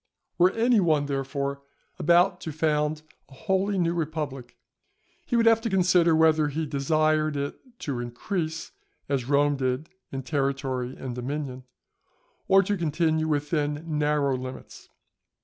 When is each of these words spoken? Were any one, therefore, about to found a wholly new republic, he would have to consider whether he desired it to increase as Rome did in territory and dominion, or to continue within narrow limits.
Were 0.39 0.49
any 0.53 0.79
one, 0.79 1.05
therefore, 1.05 1.61
about 1.99 2.41
to 2.41 2.51
found 2.51 3.03
a 3.29 3.33
wholly 3.35 3.77
new 3.77 3.93
republic, 3.93 4.57
he 5.27 5.35
would 5.35 5.45
have 5.45 5.61
to 5.61 5.69
consider 5.69 6.15
whether 6.15 6.47
he 6.47 6.65
desired 6.65 7.37
it 7.37 7.59
to 7.81 7.99
increase 7.99 8.71
as 9.07 9.29
Rome 9.29 9.57
did 9.57 9.89
in 10.11 10.23
territory 10.23 10.95
and 10.97 11.13
dominion, 11.13 11.65
or 12.47 12.63
to 12.63 12.77
continue 12.77 13.27
within 13.27 13.85
narrow 13.99 14.35
limits. 14.35 14.89